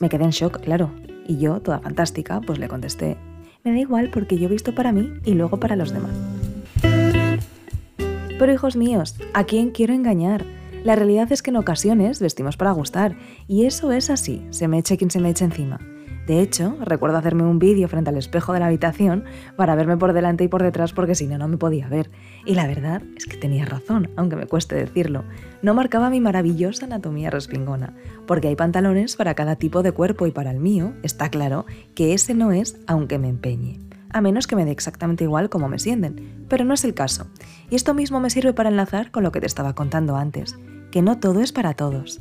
Me 0.00 0.08
quedé 0.08 0.24
en 0.24 0.30
shock, 0.30 0.60
claro, 0.60 0.90
y 1.26 1.38
yo, 1.38 1.60
toda 1.60 1.80
fantástica, 1.80 2.40
pues 2.40 2.58
le 2.58 2.68
contesté, 2.68 3.16
me 3.64 3.72
da 3.72 3.78
igual 3.78 4.10
porque 4.10 4.38
yo 4.38 4.46
he 4.46 4.50
visto 4.50 4.74
para 4.74 4.92
mí 4.92 5.12
y 5.24 5.34
luego 5.34 5.58
para 5.58 5.76
los 5.76 5.92
demás. 5.92 6.12
Pero 8.38 8.52
hijos 8.52 8.76
míos, 8.76 9.16
¿a 9.32 9.44
quién 9.44 9.70
quiero 9.70 9.94
engañar? 9.94 10.44
La 10.82 10.96
realidad 10.96 11.32
es 11.32 11.42
que 11.42 11.50
en 11.50 11.56
ocasiones 11.56 12.20
vestimos 12.20 12.56
para 12.56 12.72
gustar, 12.72 13.16
y 13.48 13.64
eso 13.64 13.92
es 13.92 14.10
así, 14.10 14.44
se 14.50 14.68
me 14.68 14.78
eche 14.78 14.98
quien 14.98 15.10
se 15.10 15.20
me 15.20 15.30
eche 15.30 15.44
encima. 15.44 15.80
De 16.26 16.40
hecho, 16.40 16.76
recuerdo 16.80 17.18
hacerme 17.18 17.42
un 17.42 17.58
vídeo 17.58 17.86
frente 17.86 18.10
al 18.10 18.16
espejo 18.16 18.52
de 18.52 18.60
la 18.60 18.66
habitación 18.66 19.24
para 19.56 19.74
verme 19.74 19.96
por 19.98 20.14
delante 20.14 20.44
y 20.44 20.48
por 20.48 20.62
detrás 20.62 20.92
porque 20.92 21.14
si 21.14 21.26
no, 21.26 21.36
no 21.36 21.48
me 21.48 21.58
podía 21.58 21.88
ver. 21.88 22.10
Y 22.46 22.54
la 22.54 22.66
verdad 22.66 23.02
es 23.16 23.26
que 23.26 23.36
tenía 23.36 23.66
razón, 23.66 24.10
aunque 24.16 24.36
me 24.36 24.46
cueste 24.46 24.74
decirlo. 24.74 25.24
No 25.60 25.74
marcaba 25.74 26.08
mi 26.08 26.20
maravillosa 26.20 26.86
anatomía 26.86 27.30
respingona, 27.30 27.94
porque 28.26 28.48
hay 28.48 28.56
pantalones 28.56 29.16
para 29.16 29.34
cada 29.34 29.56
tipo 29.56 29.82
de 29.82 29.92
cuerpo 29.92 30.26
y 30.26 30.30
para 30.30 30.50
el 30.50 30.60
mío, 30.60 30.94
está 31.02 31.28
claro 31.28 31.66
que 31.94 32.14
ese 32.14 32.34
no 32.34 32.52
es 32.52 32.78
aunque 32.86 33.18
me 33.18 33.28
empeñe. 33.28 33.80
A 34.08 34.20
menos 34.20 34.46
que 34.46 34.56
me 34.56 34.64
dé 34.64 34.70
exactamente 34.70 35.24
igual 35.24 35.50
como 35.50 35.68
me 35.68 35.78
sienten, 35.78 36.46
pero 36.48 36.64
no 36.64 36.72
es 36.72 36.84
el 36.84 36.94
caso. 36.94 37.26
Y 37.68 37.74
esto 37.74 37.94
mismo 37.94 38.20
me 38.20 38.30
sirve 38.30 38.52
para 38.52 38.70
enlazar 38.70 39.10
con 39.10 39.24
lo 39.24 39.32
que 39.32 39.40
te 39.40 39.46
estaba 39.46 39.74
contando 39.74 40.16
antes, 40.16 40.56
que 40.90 41.02
no 41.02 41.18
todo 41.18 41.40
es 41.40 41.52
para 41.52 41.74
todos. 41.74 42.20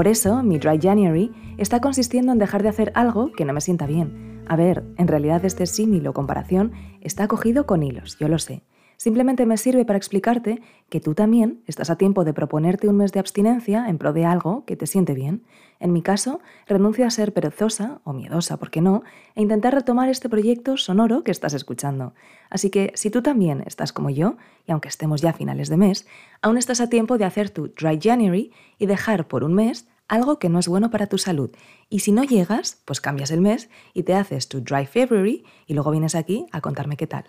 Por 0.00 0.08
eso, 0.08 0.42
mi 0.42 0.58
Dry 0.58 0.80
January 0.80 1.30
está 1.58 1.82
consistiendo 1.82 2.32
en 2.32 2.38
dejar 2.38 2.62
de 2.62 2.70
hacer 2.70 2.90
algo 2.94 3.32
que 3.32 3.44
no 3.44 3.52
me 3.52 3.60
sienta 3.60 3.84
bien. 3.84 4.42
A 4.48 4.56
ver, 4.56 4.82
en 4.96 5.06
realidad 5.06 5.44
este 5.44 5.66
símil 5.66 6.06
o 6.06 6.14
comparación 6.14 6.72
está 7.02 7.28
cogido 7.28 7.66
con 7.66 7.82
hilos, 7.82 8.16
yo 8.18 8.26
lo 8.26 8.38
sé. 8.38 8.62
Simplemente 8.96 9.46
me 9.46 9.56
sirve 9.56 9.86
para 9.86 9.96
explicarte 9.96 10.60
que 10.90 11.00
tú 11.00 11.14
también 11.14 11.62
estás 11.66 11.88
a 11.88 11.96
tiempo 11.96 12.24
de 12.24 12.34
proponerte 12.34 12.88
un 12.88 12.98
mes 12.98 13.12
de 13.12 13.20
abstinencia 13.20 13.88
en 13.88 13.96
pro 13.96 14.12
de 14.12 14.26
algo 14.26 14.64
que 14.66 14.76
te 14.76 14.86
siente 14.86 15.14
bien. 15.14 15.42
En 15.80 15.92
mi 15.92 16.02
caso, 16.02 16.40
renuncio 16.66 17.06
a 17.06 17.10
ser 17.10 17.32
perezosa 17.32 18.00
o 18.04 18.12
miedosa, 18.12 18.58
¿por 18.58 18.70
qué 18.70 18.82
no?, 18.82 19.02
e 19.34 19.40
intentar 19.40 19.72
retomar 19.72 20.10
este 20.10 20.28
proyecto 20.28 20.76
sonoro 20.76 21.24
que 21.24 21.30
estás 21.30 21.54
escuchando. 21.54 22.12
Así 22.50 22.68
que 22.68 22.92
si 22.94 23.10
tú 23.10 23.22
también 23.22 23.64
estás 23.66 23.92
como 23.94 24.10
yo, 24.10 24.36
y 24.66 24.72
aunque 24.72 24.88
estemos 24.88 25.22
ya 25.22 25.30
a 25.30 25.34
finales 25.34 25.70
de 25.70 25.78
mes, 25.78 26.06
aún 26.42 26.58
estás 26.58 26.82
a 26.82 26.90
tiempo 26.90 27.16
de 27.16 27.24
hacer 27.24 27.48
tu 27.48 27.68
Dry 27.68 27.98
January 28.02 28.52
y 28.78 28.84
dejar 28.84 29.28
por 29.28 29.44
un 29.44 29.54
mes 29.54 29.88
algo 30.10 30.40
que 30.40 30.48
no 30.48 30.58
es 30.58 30.68
bueno 30.68 30.90
para 30.90 31.06
tu 31.06 31.16
salud. 31.16 31.50
Y 31.88 32.00
si 32.00 32.10
no 32.12 32.24
llegas, 32.24 32.82
pues 32.84 33.00
cambias 33.00 33.30
el 33.30 33.40
mes 33.40 33.70
y 33.94 34.02
te 34.02 34.14
haces 34.14 34.48
tu 34.48 34.60
Dry 34.60 34.84
February 34.84 35.44
y 35.66 35.74
luego 35.74 35.92
vienes 35.92 36.16
aquí 36.16 36.46
a 36.50 36.60
contarme 36.60 36.96
qué 36.96 37.06
tal. 37.06 37.24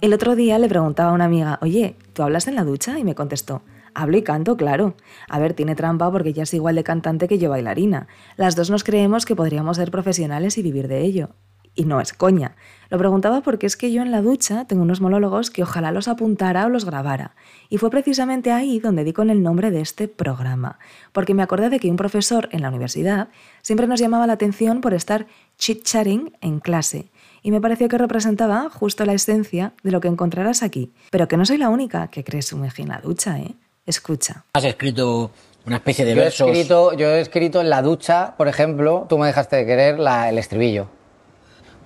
El 0.00 0.14
otro 0.14 0.36
día 0.36 0.58
le 0.58 0.68
preguntaba 0.68 1.10
a 1.10 1.14
una 1.14 1.26
amiga, 1.26 1.58
oye, 1.62 1.96
¿tú 2.14 2.22
hablas 2.22 2.48
en 2.48 2.54
la 2.54 2.64
ducha? 2.64 2.98
Y 2.98 3.04
me 3.04 3.14
contestó, 3.14 3.62
hablo 3.94 4.16
y 4.16 4.22
canto, 4.22 4.56
claro. 4.56 4.94
A 5.28 5.38
ver, 5.38 5.52
tiene 5.52 5.74
trampa 5.74 6.10
porque 6.10 6.30
ella 6.30 6.44
es 6.44 6.54
igual 6.54 6.76
de 6.76 6.84
cantante 6.84 7.28
que 7.28 7.38
yo 7.38 7.50
bailarina. 7.50 8.06
Las 8.36 8.56
dos 8.56 8.70
nos 8.70 8.84
creemos 8.84 9.26
que 9.26 9.36
podríamos 9.36 9.76
ser 9.76 9.90
profesionales 9.90 10.56
y 10.56 10.62
vivir 10.62 10.88
de 10.88 11.02
ello. 11.02 11.30
Y 11.76 11.84
no 11.84 12.00
es 12.00 12.12
coña. 12.14 12.56
Lo 12.88 12.98
preguntaba 12.98 13.42
porque 13.42 13.66
es 13.66 13.76
que 13.76 13.92
yo 13.92 14.00
en 14.02 14.10
la 14.10 14.22
ducha 14.22 14.64
tengo 14.64 14.82
unos 14.82 15.00
monólogos 15.00 15.50
que 15.50 15.62
ojalá 15.62 15.92
los 15.92 16.08
apuntara 16.08 16.64
o 16.64 16.68
los 16.68 16.84
grabara. 16.84 17.34
Y 17.68 17.78
fue 17.78 17.90
precisamente 17.90 18.50
ahí 18.50 18.78
donde 18.80 19.04
di 19.04 19.12
con 19.12 19.28
el 19.28 19.42
nombre 19.42 19.70
de 19.70 19.80
este 19.82 20.08
programa. 20.08 20.78
Porque 21.12 21.34
me 21.34 21.42
acordé 21.42 21.68
de 21.68 21.78
que 21.80 21.90
un 21.90 21.96
profesor 21.96 22.48
en 22.52 22.62
la 22.62 22.68
universidad 22.70 23.28
siempre 23.62 23.86
nos 23.86 24.00
llamaba 24.00 24.26
la 24.26 24.32
atención 24.34 24.80
por 24.80 24.94
estar 24.94 25.26
chit-chatting 25.58 26.32
en 26.40 26.60
clase. 26.60 27.10
Y 27.42 27.50
me 27.50 27.60
pareció 27.60 27.88
que 27.88 27.98
representaba 27.98 28.70
justo 28.70 29.04
la 29.04 29.12
esencia 29.12 29.72
de 29.82 29.90
lo 29.90 30.00
que 30.00 30.08
encontrarás 30.08 30.62
aquí. 30.62 30.92
Pero 31.10 31.28
que 31.28 31.36
no 31.36 31.44
soy 31.44 31.58
la 31.58 31.68
única 31.68 32.08
que 32.08 32.24
cree 32.24 32.42
sumergir 32.42 32.84
en 32.84 32.88
la 32.92 33.00
ducha, 33.00 33.38
¿eh? 33.38 33.54
Escucha. 33.84 34.44
Has 34.54 34.64
escrito 34.64 35.30
una 35.66 35.76
especie 35.76 36.04
de 36.04 36.14
Yo 36.14 36.20
he, 36.20 36.24
versos. 36.24 36.48
escrito, 36.50 36.92
yo 36.94 37.08
he 37.08 37.20
escrito 37.20 37.60
en 37.60 37.68
la 37.70 37.82
ducha, 37.82 38.34
por 38.36 38.48
ejemplo, 38.48 39.06
tú 39.08 39.18
me 39.18 39.26
dejaste 39.26 39.56
de 39.56 39.66
querer 39.66 39.98
la- 39.98 40.28
el 40.28 40.38
estribillo. 40.38 40.88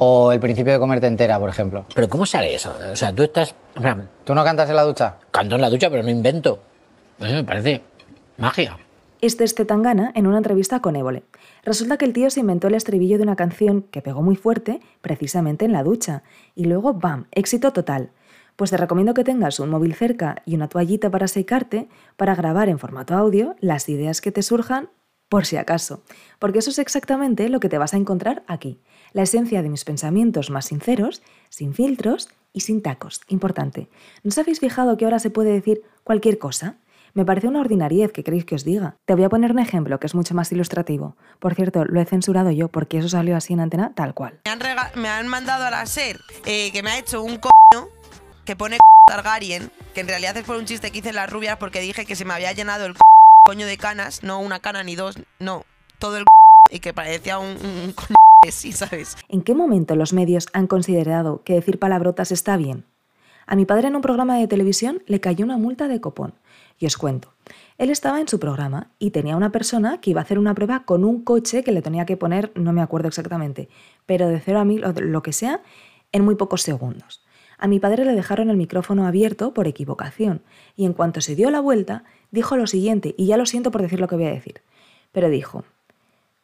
O 0.02 0.32
el 0.32 0.40
principio 0.40 0.72
de 0.72 0.78
comerte 0.78 1.06
entera, 1.06 1.38
por 1.38 1.50
ejemplo. 1.50 1.84
Pero 1.94 2.08
¿cómo 2.08 2.24
sale 2.24 2.54
eso? 2.54 2.74
O 2.90 2.96
sea, 2.96 3.14
tú 3.14 3.22
estás... 3.22 3.54
¿Tú 4.24 4.34
no 4.34 4.42
cantas 4.42 4.70
en 4.70 4.76
la 4.76 4.82
ducha? 4.82 5.16
canto 5.30 5.56
en 5.56 5.60
la 5.60 5.68
ducha, 5.68 5.90
pero 5.90 6.02
no 6.02 6.08
invento. 6.08 6.58
Eso 7.18 7.34
me 7.34 7.44
parece 7.44 7.82
magia. 8.38 8.78
Este 9.20 9.44
es 9.44 9.54
Tangana 9.54 10.10
en 10.14 10.26
una 10.26 10.38
entrevista 10.38 10.80
con 10.80 10.96
Évole. 10.96 11.24
Resulta 11.64 11.98
que 11.98 12.06
el 12.06 12.14
tío 12.14 12.30
se 12.30 12.40
inventó 12.40 12.68
el 12.68 12.76
estribillo 12.76 13.18
de 13.18 13.24
una 13.24 13.36
canción 13.36 13.82
que 13.82 14.00
pegó 14.00 14.22
muy 14.22 14.36
fuerte 14.36 14.80
precisamente 15.02 15.66
en 15.66 15.72
la 15.72 15.82
ducha. 15.82 16.22
Y 16.54 16.64
luego, 16.64 16.94
¡bam!, 16.94 17.26
éxito 17.32 17.74
total. 17.74 18.08
Pues 18.56 18.70
te 18.70 18.78
recomiendo 18.78 19.12
que 19.12 19.22
tengas 19.22 19.60
un 19.60 19.68
móvil 19.68 19.94
cerca 19.94 20.36
y 20.46 20.54
una 20.54 20.68
toallita 20.68 21.10
para 21.10 21.28
secarte 21.28 21.88
para 22.16 22.34
grabar 22.34 22.70
en 22.70 22.78
formato 22.78 23.14
audio 23.14 23.54
las 23.60 23.86
ideas 23.90 24.22
que 24.22 24.32
te 24.32 24.42
surjan 24.42 24.88
por 25.30 25.46
si 25.46 25.56
acaso. 25.56 26.02
Porque 26.38 26.58
eso 26.58 26.68
es 26.70 26.78
exactamente 26.78 27.48
lo 27.48 27.60
que 27.60 27.70
te 27.70 27.78
vas 27.78 27.94
a 27.94 27.96
encontrar 27.96 28.42
aquí. 28.46 28.78
La 29.12 29.22
esencia 29.22 29.62
de 29.62 29.70
mis 29.70 29.84
pensamientos 29.84 30.50
más 30.50 30.66
sinceros, 30.66 31.22
sin 31.48 31.72
filtros 31.72 32.28
y 32.52 32.60
sin 32.60 32.82
tacos. 32.82 33.22
Importante. 33.28 33.88
¿No 34.24 34.28
os 34.28 34.38
habéis 34.38 34.60
fijado 34.60 34.96
que 34.96 35.04
ahora 35.06 35.20
se 35.20 35.30
puede 35.30 35.52
decir 35.52 35.82
cualquier 36.04 36.38
cosa? 36.38 36.76
Me 37.14 37.24
parece 37.24 37.46
una 37.46 37.60
ordinariez 37.60 38.12
que 38.12 38.24
queréis 38.24 38.44
que 38.44 38.56
os 38.56 38.64
diga. 38.64 38.96
Te 39.04 39.14
voy 39.14 39.24
a 39.24 39.28
poner 39.28 39.52
un 39.52 39.60
ejemplo 39.60 40.00
que 40.00 40.08
es 40.08 40.14
mucho 40.14 40.34
más 40.34 40.50
ilustrativo. 40.50 41.16
Por 41.38 41.54
cierto, 41.54 41.84
lo 41.84 42.00
he 42.00 42.04
censurado 42.04 42.50
yo 42.50 42.68
porque 42.68 42.98
eso 42.98 43.08
salió 43.08 43.36
así 43.36 43.52
en 43.52 43.60
antena 43.60 43.92
tal 43.94 44.14
cual. 44.14 44.40
Me 44.44 44.50
han, 44.50 44.58
me 44.96 45.08
han 45.08 45.28
mandado 45.28 45.64
a 45.64 45.70
la 45.70 45.86
SER 45.86 46.20
eh, 46.44 46.72
que 46.72 46.82
me 46.82 46.90
ha 46.90 46.98
hecho 46.98 47.22
un 47.22 47.38
coño 47.38 47.88
que 48.44 48.56
pone 48.56 48.78
Targaryen, 49.06 49.70
que 49.94 50.00
en 50.00 50.08
realidad 50.08 50.36
es 50.36 50.44
por 50.44 50.56
un 50.56 50.64
chiste 50.64 50.90
que 50.90 50.98
hice 50.98 51.10
en 51.10 51.16
las 51.16 51.30
rubias 51.30 51.56
porque 51.58 51.80
dije 51.80 52.04
que 52.04 52.16
se 52.16 52.24
me 52.24 52.34
había 52.34 52.52
llenado 52.52 52.86
el 52.86 52.94
de 53.58 53.76
canas, 53.76 54.22
no 54.22 54.40
una 54.40 54.60
cana 54.60 54.84
ni 54.84 54.94
dos, 54.94 55.16
no, 55.38 55.64
todo 55.98 56.16
el 56.16 56.24
y 56.70 56.78
que 56.78 56.94
parecía 56.94 57.38
un, 57.38 57.94
¿sabes? 58.72 59.16
¿En 59.28 59.42
qué 59.42 59.54
momento 59.54 59.96
los 59.96 60.12
medios 60.12 60.46
han 60.52 60.66
considerado 60.66 61.42
que 61.42 61.54
decir 61.54 61.78
palabrotas 61.78 62.30
está 62.30 62.56
bien? 62.56 62.84
A 63.46 63.56
mi 63.56 63.66
padre 63.66 63.88
en 63.88 63.96
un 63.96 64.02
programa 64.02 64.38
de 64.38 64.46
televisión 64.46 65.02
le 65.06 65.20
cayó 65.20 65.44
una 65.44 65.56
multa 65.56 65.88
de 65.88 66.00
copón. 66.00 66.34
Y 66.78 66.86
os 66.86 66.96
cuento. 66.96 67.34
Él 67.76 67.90
estaba 67.90 68.20
en 68.20 68.28
su 68.28 68.38
programa 68.38 68.92
y 68.98 69.10
tenía 69.10 69.36
una 69.36 69.50
persona 69.50 70.00
que 70.00 70.10
iba 70.10 70.20
a 70.20 70.24
hacer 70.24 70.38
una 70.38 70.54
prueba 70.54 70.84
con 70.84 71.04
un 71.04 71.24
coche 71.24 71.64
que 71.64 71.72
le 71.72 71.82
tenía 71.82 72.06
que 72.06 72.16
poner, 72.16 72.52
no 72.54 72.72
me 72.72 72.80
acuerdo 72.80 73.08
exactamente, 73.08 73.68
pero 74.06 74.28
de 74.28 74.40
cero 74.40 74.60
a 74.60 74.64
mil 74.64 74.84
o 74.84 74.92
lo 74.92 75.22
que 75.22 75.32
sea, 75.32 75.62
en 76.12 76.24
muy 76.24 76.36
pocos 76.36 76.62
segundos. 76.62 77.20
A 77.62 77.68
mi 77.68 77.78
padre 77.78 78.06
le 78.06 78.14
dejaron 78.14 78.48
el 78.48 78.56
micrófono 78.56 79.06
abierto 79.06 79.52
por 79.52 79.68
equivocación 79.68 80.40
y 80.76 80.86
en 80.86 80.94
cuanto 80.94 81.20
se 81.20 81.36
dio 81.36 81.50
la 81.50 81.60
vuelta, 81.60 82.04
dijo 82.30 82.56
lo 82.56 82.66
siguiente, 82.66 83.14
y 83.18 83.26
ya 83.26 83.36
lo 83.36 83.44
siento 83.44 83.70
por 83.70 83.82
decir 83.82 84.00
lo 84.00 84.08
que 84.08 84.16
voy 84.16 84.24
a 84.24 84.30
decir, 84.30 84.62
pero 85.12 85.28
dijo, 85.28 85.64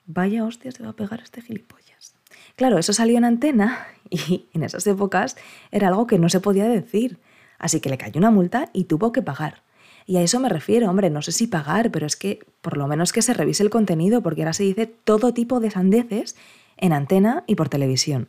vaya 0.04 0.44
hostia 0.44 0.72
se 0.72 0.82
va 0.82 0.90
a 0.90 0.92
pegar 0.92 1.22
este 1.22 1.40
gilipollas. 1.40 2.14
Claro, 2.54 2.76
eso 2.76 2.92
salió 2.92 3.16
en 3.16 3.24
antena 3.24 3.86
y 4.10 4.44
en 4.52 4.62
esas 4.62 4.86
épocas 4.86 5.38
era 5.70 5.88
algo 5.88 6.06
que 6.06 6.18
no 6.18 6.28
se 6.28 6.40
podía 6.40 6.68
decir. 6.68 7.18
Así 7.58 7.80
que 7.80 7.88
le 7.88 7.96
cayó 7.96 8.18
una 8.18 8.30
multa 8.30 8.68
y 8.74 8.84
tuvo 8.84 9.12
que 9.12 9.22
pagar. 9.22 9.62
Y 10.04 10.18
a 10.18 10.22
eso 10.22 10.38
me 10.38 10.50
refiero, 10.50 10.90
hombre, 10.90 11.08
no 11.08 11.22
sé 11.22 11.32
si 11.32 11.46
pagar, 11.46 11.90
pero 11.90 12.06
es 12.06 12.16
que 12.16 12.40
por 12.60 12.76
lo 12.76 12.86
menos 12.86 13.14
que 13.14 13.22
se 13.22 13.32
revise 13.32 13.62
el 13.62 13.70
contenido, 13.70 14.22
porque 14.22 14.42
ahora 14.42 14.52
se 14.52 14.64
dice 14.64 14.86
todo 14.86 15.32
tipo 15.32 15.60
de 15.60 15.70
sandeces 15.70 16.36
en 16.76 16.92
antena 16.92 17.42
y 17.46 17.54
por 17.54 17.70
televisión. 17.70 18.28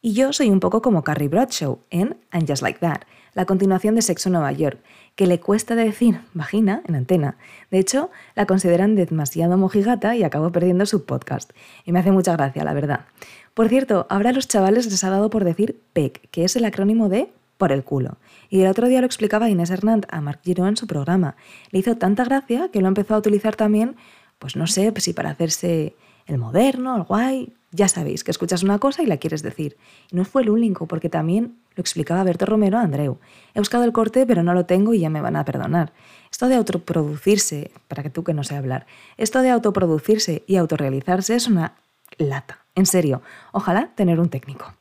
Y 0.00 0.12
yo 0.12 0.32
soy 0.32 0.50
un 0.50 0.60
poco 0.60 0.80
como 0.80 1.02
Carrie 1.02 1.26
Bradshaw 1.26 1.80
en 1.90 2.16
And 2.30 2.48
Just 2.48 2.62
Like 2.62 2.78
That, 2.78 3.00
la 3.34 3.46
continuación 3.46 3.96
de 3.96 4.02
Sexo 4.02 4.30
Nueva 4.30 4.52
York, 4.52 4.78
que 5.16 5.26
le 5.26 5.40
cuesta 5.40 5.74
decir 5.74 6.20
vagina 6.34 6.82
en 6.86 6.94
antena. 6.94 7.36
De 7.72 7.80
hecho, 7.80 8.10
la 8.36 8.46
consideran 8.46 8.94
demasiado 8.94 9.58
mojigata 9.58 10.14
y 10.14 10.22
acabo 10.22 10.52
perdiendo 10.52 10.86
su 10.86 11.04
podcast. 11.04 11.50
Y 11.84 11.90
me 11.90 11.98
hace 11.98 12.12
mucha 12.12 12.32
gracia, 12.34 12.62
la 12.62 12.74
verdad. 12.74 13.06
Por 13.54 13.68
cierto, 13.68 14.06
ahora 14.08 14.30
a 14.30 14.32
los 14.32 14.46
chavales 14.46 14.86
les 14.86 15.02
ha 15.02 15.10
dado 15.10 15.30
por 15.30 15.42
decir 15.42 15.80
PEC, 15.94 16.30
que 16.30 16.44
es 16.44 16.54
el 16.54 16.64
acrónimo 16.64 17.08
de 17.08 17.32
por 17.56 17.72
el 17.72 17.82
culo. 17.82 18.18
Y 18.50 18.60
el 18.60 18.68
otro 18.68 18.86
día 18.86 19.00
lo 19.00 19.06
explicaba 19.06 19.50
Inés 19.50 19.70
Hernán 19.70 20.02
a 20.10 20.20
Marc 20.20 20.44
Giró 20.44 20.68
en 20.68 20.76
su 20.76 20.86
programa. 20.86 21.34
Le 21.72 21.80
hizo 21.80 21.96
tanta 21.96 22.24
gracia 22.24 22.68
que 22.72 22.80
lo 22.80 22.86
empezó 22.86 23.16
a 23.16 23.18
utilizar 23.18 23.56
también, 23.56 23.96
pues 24.38 24.54
no 24.54 24.68
sé, 24.68 24.92
si 24.98 25.12
para 25.12 25.30
hacerse 25.30 25.96
el 26.26 26.38
moderno, 26.38 26.94
el 26.96 27.02
guay. 27.02 27.52
Ya 27.70 27.88
sabéis 27.88 28.24
que 28.24 28.30
escuchas 28.30 28.62
una 28.62 28.78
cosa 28.78 29.02
y 29.02 29.06
la 29.06 29.18
quieres 29.18 29.42
decir. 29.42 29.76
Y 30.10 30.16
no 30.16 30.24
fue 30.24 30.42
el 30.42 30.48
único, 30.48 30.86
porque 30.86 31.10
también 31.10 31.58
lo 31.74 31.82
explicaba 31.82 32.24
Berto 32.24 32.46
Romero 32.46 32.78
a 32.78 32.82
Andreu. 32.82 33.18
He 33.54 33.58
buscado 33.58 33.84
el 33.84 33.92
corte, 33.92 34.26
pero 34.26 34.42
no 34.42 34.54
lo 34.54 34.64
tengo 34.64 34.94
y 34.94 35.00
ya 35.00 35.10
me 35.10 35.20
van 35.20 35.36
a 35.36 35.44
perdonar. 35.44 35.92
Esto 36.30 36.48
de 36.48 36.54
autoproducirse, 36.54 37.70
para 37.86 38.02
que 38.02 38.10
tú 38.10 38.24
que 38.24 38.32
no 38.32 38.42
sé 38.42 38.56
hablar, 38.56 38.86
esto 39.18 39.42
de 39.42 39.50
autoproducirse 39.50 40.44
y 40.46 40.56
autorrealizarse 40.56 41.34
es 41.34 41.46
una 41.46 41.74
lata. 42.16 42.64
En 42.74 42.86
serio, 42.86 43.22
ojalá 43.52 43.90
tener 43.96 44.18
un 44.18 44.30
técnico. 44.30 44.72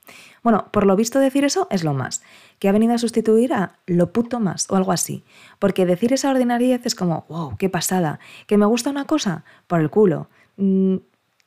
Bueno, 0.43 0.67
por 0.71 0.85
lo 0.85 0.95
visto 0.95 1.19
decir 1.19 1.43
eso 1.43 1.67
es 1.71 1.83
lo 1.83 1.93
más, 1.93 2.21
que 2.59 2.69
ha 2.69 2.71
venido 2.71 2.93
a 2.93 2.99
sustituir 2.99 3.53
a 3.53 3.79
lo 3.85 4.13
puto 4.13 4.39
más 4.39 4.69
o 4.69 4.75
algo 4.75 4.93
así. 4.93 5.25
Porque 5.59 5.85
decir 5.85 6.13
esa 6.13 6.29
ordinariedad 6.29 6.79
es 6.85 6.95
como, 6.95 7.25
wow, 7.27 7.57
qué 7.57 7.69
pasada, 7.69 8.19
que 8.45 8.57
me 8.57 8.65
gusta 8.65 8.91
una 8.91 9.05
cosa, 9.05 9.43
por 9.67 9.81
el 9.81 9.89
culo. 9.89 10.29
Mm, 10.55 10.97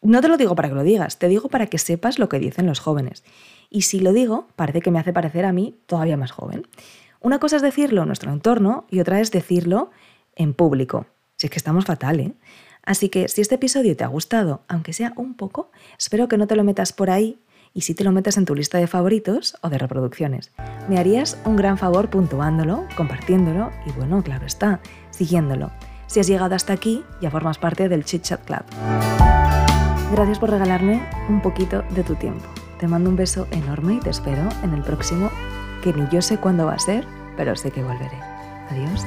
no 0.03 0.21
te 0.21 0.29
lo 0.29 0.37
digo 0.37 0.55
para 0.55 0.69
que 0.69 0.75
lo 0.75 0.83
digas, 0.83 1.19
te 1.19 1.29
digo 1.29 1.49
para 1.49 1.67
que 1.67 1.79
sepas 1.79 2.19
lo 2.19 2.29
que 2.29 2.39
dicen 2.39 2.67
los 2.67 2.81
jóvenes. 2.81 3.25
Y 3.69 3.83
si 3.83 4.01
lo 4.01 4.13
digo, 4.13 4.49
parece 4.57 4.81
que 4.81 4.91
me 4.91 4.99
hace 4.99 5.13
parecer 5.13 5.45
a 5.45 5.53
mí 5.53 5.79
todavía 5.87 6.17
más 6.17 6.33
joven. 6.33 6.67
Una 7.21 7.39
cosa 7.39 7.57
es 7.57 7.63
decirlo 7.63 8.03
en 8.03 8.09
nuestro 8.09 8.33
entorno 8.33 8.87
y 8.91 9.01
otra 9.01 9.21
es 9.21 9.31
decirlo 9.31 9.91
en 10.35 10.55
público. 10.55 11.07
Si 11.37 11.47
es 11.47 11.51
que 11.51 11.59
estamos 11.59 11.85
fatal, 11.85 12.21
¿eh? 12.21 12.35
Así 12.83 13.11
que 13.11 13.29
si 13.29 13.43
este 13.43 13.57
episodio 13.57 13.95
te 13.97 14.05
ha 14.05 14.09
gustado, 14.09 14.63
aunque 14.67 14.95
sea 14.95 15.13
un 15.17 15.35
poco, 15.35 15.71
espero 15.99 16.29
que 16.29 16.39
no 16.39 16.47
te 16.47 16.57
lo 16.57 16.65
metas 16.65 16.93
por 16.93 17.11
ahí 17.11 17.39
y 17.75 17.83
si 17.83 17.95
te 17.95 18.05
lo 18.05 18.13
metas 18.13 18.37
en 18.37 18.47
tu 18.47 18.55
lista 18.55 18.79
de 18.79 18.87
favoritos 18.87 19.57
o 19.61 19.69
de 19.69 19.79
reproducciones. 19.79 20.51
Me 20.89 20.99
harías 20.99 21.39
un 21.45 21.57
gran 21.57 21.79
favor 21.79 22.09
puntuándolo, 22.09 22.87
compartiéndolo 22.97 23.71
y 23.87 23.93
bueno, 23.93 24.23
claro 24.23 24.47
está, 24.47 24.81
siguiéndolo. 25.11 25.71
Si 26.07 26.21
has 26.21 26.27
llegado 26.27 26.55
hasta 26.55 26.73
aquí, 26.73 27.05
ya 27.21 27.31
formas 27.31 27.59
parte 27.59 27.89
del 27.89 28.05
Chit 28.05 28.23
Chat 28.23 28.45
Club. 28.45 28.65
Gracias 30.11 30.41
por 30.41 30.51
regalarme 30.51 31.01
un 31.29 31.41
poquito 31.41 31.83
de 31.91 32.03
tu 32.03 32.17
tiempo. 32.17 32.45
Te 32.79 32.89
mando 32.89 33.11
un 33.11 33.17
beso 33.17 33.47
enorme 33.53 33.95
y 33.95 34.01
te 34.01 34.11
espero 34.11 34.49
en 34.65 34.75
el 34.75 34.83
próximo, 34.83 35.31
que 35.83 35.93
ni 35.93 36.09
yo 36.09 36.21
sé 36.21 36.39
cuándo 36.39 36.67
va 36.67 36.75
a 36.75 36.79
ser, 36.79 37.07
pero 37.37 37.55
sé 37.55 37.71
que 37.71 37.83
volveré. 37.83 38.19
Adiós. 38.71 39.07